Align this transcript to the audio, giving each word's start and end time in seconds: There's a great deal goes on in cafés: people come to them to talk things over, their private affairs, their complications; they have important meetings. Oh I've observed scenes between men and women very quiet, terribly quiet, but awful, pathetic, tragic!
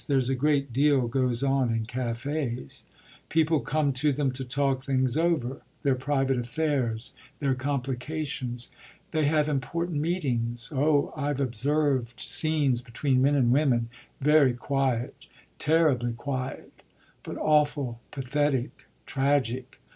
There's 0.07 0.29
a 0.31 0.35
great 0.35 0.73
deal 0.73 1.07
goes 1.07 1.43
on 1.43 1.71
in 1.71 1.85
cafés: 1.85 2.85
people 3.29 3.59
come 3.59 3.93
to 3.93 4.11
them 4.11 4.31
to 4.31 4.43
talk 4.43 4.81
things 4.81 5.15
over, 5.15 5.61
their 5.83 5.93
private 5.93 6.39
affairs, 6.39 7.13
their 7.37 7.53
complications; 7.53 8.71
they 9.11 9.25
have 9.25 9.47
important 9.47 10.01
meetings. 10.01 10.71
Oh 10.75 11.13
I've 11.15 11.39
observed 11.39 12.19
scenes 12.19 12.81
between 12.81 13.21
men 13.21 13.35
and 13.35 13.51
women 13.51 13.89
very 14.19 14.55
quiet, 14.55 15.13
terribly 15.59 16.13
quiet, 16.13 16.71
but 17.21 17.37
awful, 17.37 18.01
pathetic, 18.09 18.71
tragic! 19.05 19.79